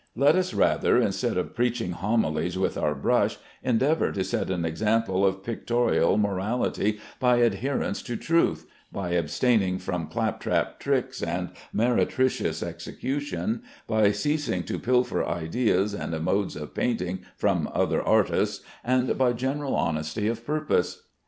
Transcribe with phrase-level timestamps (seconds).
[0.15, 5.23] Let us rather, instead of preaching homilies with our brush, endeavor to set an example
[5.23, 12.63] of pictorial morality by adherence to truth, by abstaining from clap trap tricks and meretricious
[12.63, 19.33] execution; by ceasing to pilfer ideas and modes of painting from other artists, and by
[19.33, 21.03] general honesty of purpose.